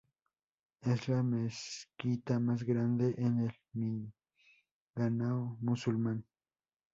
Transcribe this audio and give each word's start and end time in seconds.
Es 0.81 1.07
la 1.09 1.21
mezquita 1.21 2.39
más 2.39 2.63
grande 2.63 3.13
en 3.19 3.37
el 3.41 4.11
Mindanao 4.95 5.57
Musulmán. 5.59 6.25